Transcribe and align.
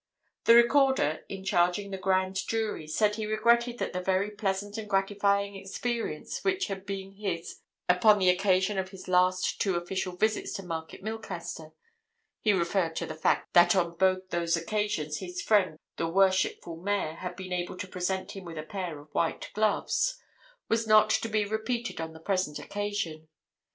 "The 0.45 0.55
Recorder, 0.55 1.25
in 1.29 1.43
charging 1.43 1.91
the 1.91 1.97
Grand 1.99 2.35
Jury, 2.47 2.87
said 2.87 3.17
he 3.17 3.27
regretted 3.27 3.77
that 3.77 3.93
the 3.93 4.01
very 4.01 4.31
pleasant 4.31 4.75
and 4.79 4.89
gratifying 4.89 5.55
experience 5.55 6.43
which 6.43 6.65
had 6.69 6.87
been 6.87 7.11
his 7.11 7.59
upon 7.87 8.17
the 8.17 8.27
occasion 8.31 8.79
of 8.79 8.89
his 8.89 9.07
last 9.07 9.61
two 9.61 9.75
official 9.75 10.15
visits 10.15 10.53
to 10.53 10.63
Market 10.63 11.03
Milcaster—he 11.03 12.51
referred 12.51 12.95
to 12.95 13.05
the 13.05 13.13
fact 13.13 13.53
that 13.53 13.75
on 13.75 13.95
both 13.95 14.31
those 14.31 14.57
occasions 14.57 15.19
his 15.19 15.39
friend 15.39 15.77
the 15.97 16.07
Worshipful 16.07 16.77
Mayor 16.77 17.13
had 17.17 17.35
been 17.35 17.53
able 17.53 17.77
to 17.77 17.87
present 17.87 18.31
him 18.31 18.43
with 18.43 18.57
a 18.57 18.63
pair 18.63 18.97
of 18.97 19.13
white 19.13 19.51
gloves—was 19.53 20.87
not 20.87 21.11
to 21.11 21.29
be 21.29 21.45
repeated 21.45 22.01
on 22.01 22.13
the 22.13 22.19
present 22.19 22.57
occasion. 22.57 23.27